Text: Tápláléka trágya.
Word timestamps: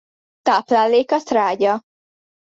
Tápláléka 0.41 1.23
trágya. 1.23 1.81